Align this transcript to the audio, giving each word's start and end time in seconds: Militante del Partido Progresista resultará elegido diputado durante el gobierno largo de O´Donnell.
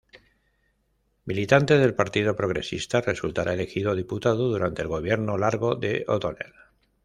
Militante 1.25 1.77
del 1.77 1.93
Partido 1.93 2.35
Progresista 2.35 3.01
resultará 3.01 3.53
elegido 3.53 3.93
diputado 3.93 4.47
durante 4.47 4.81
el 4.81 4.87
gobierno 4.87 5.37
largo 5.37 5.75
de 5.75 6.07
O´Donnell. 6.07 6.55